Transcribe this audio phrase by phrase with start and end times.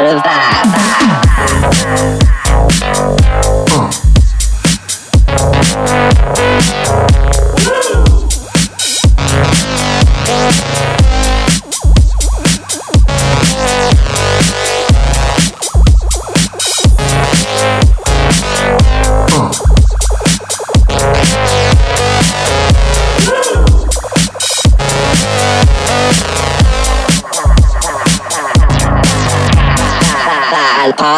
[0.00, 2.26] out of that.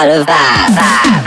[0.08, 0.68] lot of that.
[0.74, 1.21] that.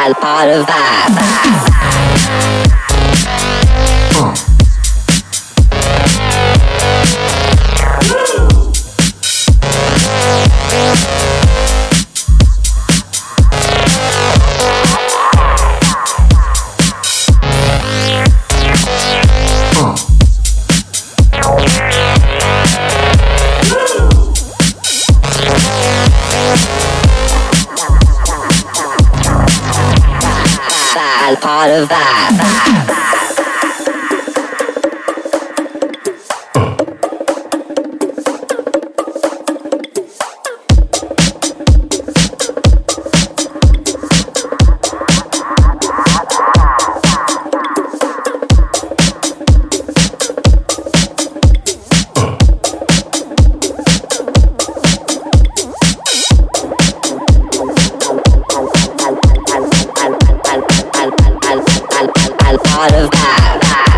[0.00, 1.10] al part of that.
[31.36, 32.96] part of that.
[62.02, 63.89] lot, a lot of that.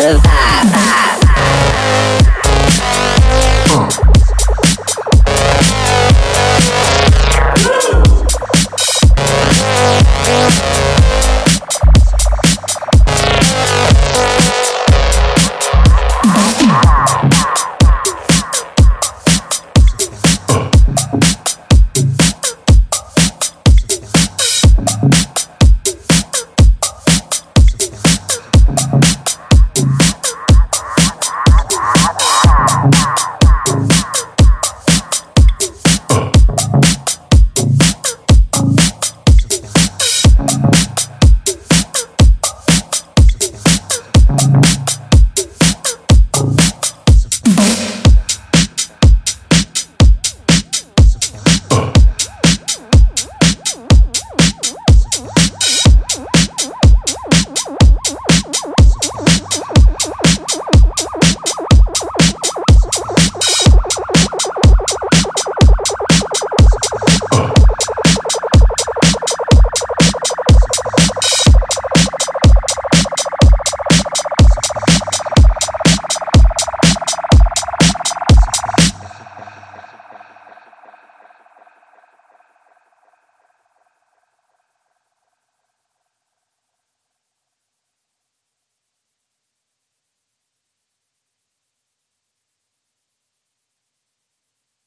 [0.00, 0.37] lot of that.